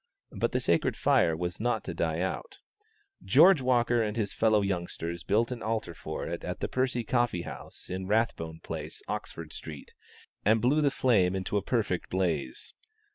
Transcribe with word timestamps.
But 0.31 0.51
the 0.51 0.59
sacred 0.59 0.97
fire 0.97 1.37
was 1.37 1.59
not 1.59 1.83
to 1.83 1.93
die 1.93 2.21
out: 2.21 2.57
George 3.23 3.61
Walker 3.61 4.01
and 4.01 4.17
his 4.17 4.33
fellow 4.33 4.61
youngsters 4.63 5.21
built 5.23 5.51
an 5.51 5.61
altar 5.61 5.93
for 5.93 6.25
it 6.25 6.43
at 6.43 6.59
the 6.59 6.67
Percy 6.67 7.03
Coffee 7.03 7.43
House 7.43 7.87
in 7.87 8.07
Rathbone 8.07 8.61
Place, 8.61 9.03
Oxford 9.07 9.53
Street, 9.53 9.93
and 10.43 10.59
blew 10.59 10.81
the 10.81 10.89
flame 10.89 11.35
into 11.35 11.55
a 11.55 11.61
perfect 11.61 12.09
blaze. 12.09 12.73